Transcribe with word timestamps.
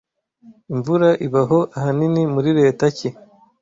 imvura 0.73 1.09
ibaho 1.27 1.59
ahanini 1.77 2.21
muri 2.33 2.49
leta 2.59 2.85
ki 2.97 3.09